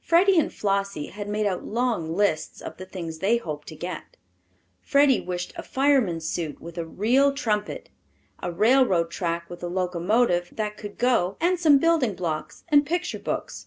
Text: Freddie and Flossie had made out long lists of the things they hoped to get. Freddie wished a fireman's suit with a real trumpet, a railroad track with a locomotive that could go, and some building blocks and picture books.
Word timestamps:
Freddie 0.00 0.38
and 0.40 0.50
Flossie 0.50 1.08
had 1.08 1.28
made 1.28 1.44
out 1.44 1.62
long 1.62 2.14
lists 2.16 2.62
of 2.62 2.78
the 2.78 2.86
things 2.86 3.18
they 3.18 3.36
hoped 3.36 3.68
to 3.68 3.76
get. 3.76 4.16
Freddie 4.80 5.20
wished 5.20 5.52
a 5.56 5.62
fireman's 5.62 6.26
suit 6.26 6.58
with 6.58 6.78
a 6.78 6.86
real 6.86 7.34
trumpet, 7.34 7.90
a 8.42 8.50
railroad 8.50 9.10
track 9.10 9.50
with 9.50 9.62
a 9.62 9.68
locomotive 9.68 10.48
that 10.56 10.78
could 10.78 10.96
go, 10.96 11.36
and 11.38 11.60
some 11.60 11.76
building 11.76 12.14
blocks 12.14 12.64
and 12.70 12.86
picture 12.86 13.18
books. 13.18 13.66